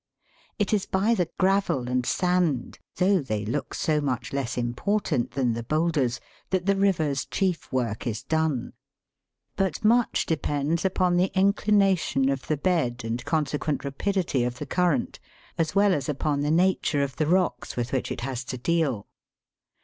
It 0.57 0.73
is 0.73 0.87
by 0.87 1.13
the 1.13 1.29
gravel 1.37 1.87
and 1.87 2.07
sand, 2.07 2.79
though 2.95 3.21
they 3.21 3.45
look 3.45 3.75
so 3.75 4.01
much 4.01 4.33
less 4.33 4.57
important 4.57 5.33
than 5.33 5.53
the 5.53 5.61
boulders, 5.61 6.19
that 6.49 6.65
the 6.65 6.75
river's 6.75 7.23
chief 7.23 7.71
work 7.71 8.07
is 8.07 8.23
done; 8.23 8.73
but 9.55 9.85
much 9.85 10.25
depends 10.25 10.83
upon 10.85 11.17
the 11.17 11.29
inclination 11.37 12.29
of 12.29 12.47
the 12.47 12.57
bed 12.57 12.71
E 12.71 12.73
50 12.73 12.73
THE 12.73 12.81
WORLD'S 12.81 13.03
LUMBER 13.03 13.11
ROOM. 13.11 13.11
and 13.13 13.25
consequent 13.25 13.85
rapidity 13.85 14.43
of 14.43 14.57
the 14.57 14.65
current, 14.65 15.19
as 15.59 15.75
well 15.75 15.93
as 15.93 16.09
upon 16.09 16.41
the 16.41 16.49
nature 16.49 17.03
of 17.03 17.17
the 17.17 17.27
rocks 17.27 17.75
with 17.77 17.91
which 17.91 18.11
it 18.11 18.21
has 18.21 18.43
to 18.45 18.57
deal. 18.57 19.05